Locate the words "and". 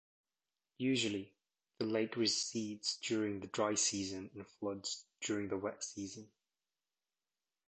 4.33-4.47